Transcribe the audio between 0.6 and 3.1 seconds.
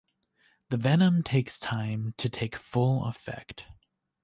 The venom takes time to take full